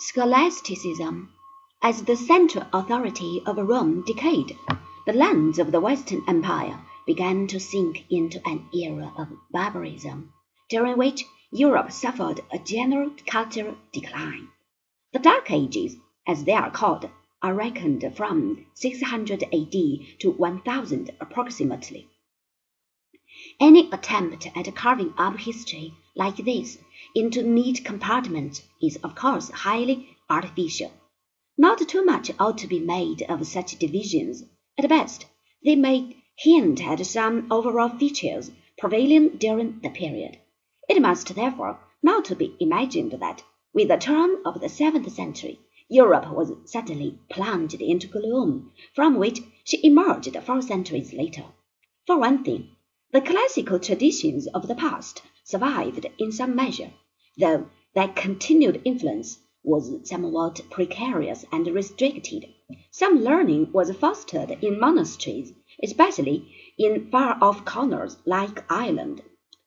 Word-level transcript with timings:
Scholasticism, 0.00 1.28
as 1.82 2.04
the 2.04 2.14
central 2.14 2.64
authority 2.72 3.42
of 3.44 3.56
Rome, 3.56 4.04
decayed. 4.06 4.56
The 5.06 5.12
lands 5.12 5.58
of 5.58 5.72
the 5.72 5.80
Western 5.80 6.22
Empire 6.28 6.78
began 7.04 7.48
to 7.48 7.58
sink 7.58 8.04
into 8.08 8.40
an 8.46 8.68
era 8.72 9.12
of 9.18 9.26
barbarism, 9.50 10.32
during 10.70 10.96
which 10.98 11.24
Europe 11.50 11.90
suffered 11.90 12.40
a 12.52 12.60
general 12.60 13.10
cultural 13.26 13.76
decline. 13.92 14.46
The 15.12 15.18
Dark 15.18 15.50
Ages, 15.50 15.96
as 16.28 16.44
they 16.44 16.52
are 16.52 16.70
called, 16.70 17.10
are 17.42 17.54
reckoned 17.54 18.04
from 18.14 18.66
600 18.74 19.46
A.D. 19.50 20.16
to 20.20 20.30
1000 20.30 21.10
approximately. 21.20 22.08
Any 23.58 23.88
attempt 23.90 24.46
at 24.54 24.74
carving 24.74 25.14
up 25.16 25.38
history 25.38 25.94
like 26.14 26.36
this 26.36 26.76
into 27.14 27.42
neat 27.42 27.82
compartments 27.82 28.62
is 28.82 28.96
of 28.96 29.14
course 29.14 29.48
highly 29.50 30.18
artificial. 30.28 30.92
Not 31.56 31.78
too 31.88 32.04
much 32.04 32.30
ought 32.38 32.58
to 32.58 32.66
be 32.66 32.78
made 32.78 33.22
of 33.22 33.46
such 33.46 33.78
divisions. 33.78 34.44
At 34.76 34.86
best, 34.90 35.24
they 35.64 35.76
may 35.76 36.16
hint 36.36 36.86
at 36.86 37.06
some 37.06 37.50
overall 37.50 37.88
features 37.88 38.50
prevailing 38.76 39.38
during 39.38 39.80
the 39.80 39.88
period. 39.88 40.36
It 40.86 41.00
must 41.00 41.34
therefore 41.34 41.80
not 42.02 42.36
be 42.36 42.54
imagined 42.60 43.12
that, 43.12 43.42
with 43.72 43.88
the 43.88 43.96
turn 43.96 44.42
of 44.44 44.60
the 44.60 44.68
seventh 44.68 45.10
century, 45.10 45.58
Europe 45.88 46.30
was 46.30 46.52
suddenly 46.66 47.18
plunged 47.30 47.80
into 47.80 48.08
gloom, 48.08 48.72
from 48.94 49.16
which 49.16 49.40
she 49.64 49.80
emerged 49.86 50.36
four 50.42 50.60
centuries 50.60 51.14
later. 51.14 51.44
For 52.06 52.18
one 52.18 52.44
thing, 52.44 52.76
the 53.10 53.20
classical 53.20 53.78
traditions 53.78 54.46
of 54.48 54.68
the 54.68 54.74
past 54.74 55.22
survived 55.42 56.06
in 56.18 56.30
some 56.30 56.54
measure, 56.54 56.92
though 57.38 57.66
their 57.94 58.08
continued 58.08 58.82
influence 58.84 59.38
was 59.64 60.08
somewhat 60.08 60.60
precarious 60.70 61.44
and 61.50 61.66
restricted. 61.68 62.46
Some 62.90 63.24
learning 63.24 63.72
was 63.72 63.94
fostered 63.96 64.50
in 64.62 64.78
monasteries, 64.78 65.52
especially 65.82 66.54
in 66.78 67.10
far-off 67.10 67.64
corners 67.64 68.18
like 68.26 68.70
Ireland. 68.70 69.22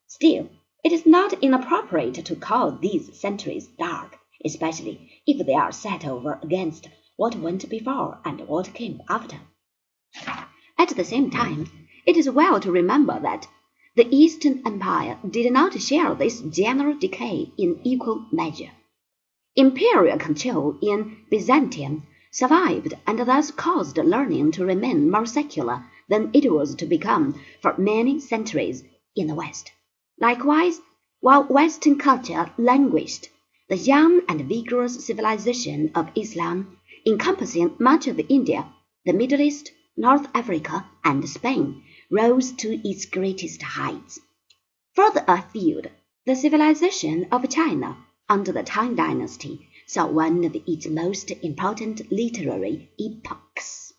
Still, 0.07 0.49
it 0.83 0.91
is 0.91 1.05
not 1.05 1.33
inappropriate 1.33 2.23
to 2.25 2.35
call 2.35 2.77
these 2.77 3.19
centuries 3.19 3.67
dark, 3.79 4.17
especially 4.45 5.11
if 5.25 5.45
they 5.45 5.53
are 5.53 5.71
set 5.71 6.05
over 6.05 6.39
against 6.43 6.89
what 7.17 7.35
went 7.35 7.67
before 7.69 8.19
and 8.23 8.47
what 8.47 8.73
came 8.73 9.01
after. 9.09 9.39
At 10.77 10.89
the 10.89 11.03
same 11.03 11.29
time, 11.29 11.80
it 12.05 12.17
is 12.17 12.29
well 12.29 12.59
to 12.59 12.71
remember 12.71 13.19
that 13.19 13.47
the 13.95 14.07
Eastern 14.15 14.61
Empire 14.65 15.17
did 15.29 15.51
not 15.51 15.79
share 15.81 16.15
this 16.15 16.41
general 16.41 16.97
decay 16.97 17.51
in 17.57 17.79
equal 17.83 18.25
measure. 18.31 18.71
Imperial 19.55 20.17
control 20.17 20.77
in 20.81 21.17
Byzantium 21.29 22.03
survived 22.31 22.93
and 23.05 23.19
thus 23.19 23.51
caused 23.51 23.97
learning 23.97 24.51
to 24.53 24.65
remain 24.65 25.11
more 25.11 25.25
secular 25.25 25.85
than 26.07 26.29
it 26.33 26.49
was 26.51 26.73
to 26.75 26.85
become 26.85 27.39
for 27.61 27.77
many 27.77 28.19
centuries 28.19 28.83
in 29.15 29.27
the 29.27 29.35
West. 29.35 29.71
Likewise, 30.19 30.79
while 31.19 31.43
Western 31.43 31.97
culture 31.97 32.49
languished, 32.57 33.29
the 33.67 33.77
young 33.77 34.21
and 34.27 34.47
vigorous 34.47 35.05
civilization 35.05 35.91
of 35.93 36.09
Islam, 36.15 36.77
encompassing 37.05 37.75
much 37.77 38.07
of 38.07 38.19
India, 38.29 38.65
the 39.05 39.13
Middle 39.13 39.41
East, 39.41 39.71
North 39.97 40.27
Africa, 40.33 40.85
and 41.03 41.27
Spain, 41.27 41.83
rose 42.11 42.51
to 42.51 42.87
its 42.87 43.05
greatest 43.05 43.61
heights. 43.61 44.19
Further 44.93 45.23
afield, 45.27 45.87
the 46.25 46.35
civilization 46.35 47.25
of 47.31 47.49
China 47.49 47.97
under 48.27 48.51
the 48.51 48.63
Tang 48.63 48.95
Dynasty 48.95 49.69
saw 49.87 50.07
one 50.07 50.43
of 50.43 50.55
its 50.67 50.87
most 50.87 51.31
important 51.31 52.11
literary 52.11 52.91
epochs. 52.99 53.90